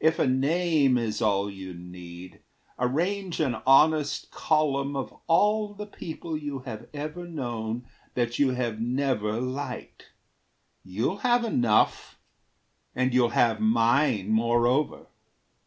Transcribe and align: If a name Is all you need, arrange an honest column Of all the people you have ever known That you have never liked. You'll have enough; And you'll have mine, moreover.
If 0.00 0.18
a 0.18 0.26
name 0.26 0.96
Is 0.96 1.20
all 1.20 1.50
you 1.50 1.74
need, 1.74 2.40
arrange 2.78 3.38
an 3.38 3.58
honest 3.66 4.30
column 4.30 4.96
Of 4.96 5.12
all 5.26 5.74
the 5.74 5.84
people 5.84 6.38
you 6.38 6.60
have 6.60 6.88
ever 6.94 7.26
known 7.28 7.86
That 8.14 8.38
you 8.38 8.52
have 8.52 8.80
never 8.80 9.38
liked. 9.42 10.12
You'll 10.82 11.18
have 11.18 11.44
enough; 11.44 12.18
And 12.94 13.12
you'll 13.12 13.28
have 13.36 13.60
mine, 13.60 14.30
moreover. 14.30 15.08